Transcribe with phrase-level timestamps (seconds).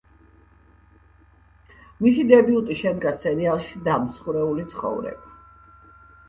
[2.05, 5.31] მისი დებიუტი შედგა სერიალში „დამსხვრეული ცხოვრება“.